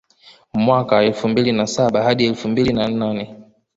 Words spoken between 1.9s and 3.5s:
hadi elfu mbili na nane